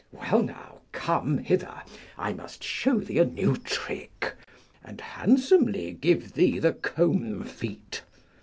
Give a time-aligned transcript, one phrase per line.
[0.11, 1.83] Well now, come hither,
[2.17, 4.33] I must show thee a new trick,
[4.83, 8.01] and handsomely give thee the combfeat.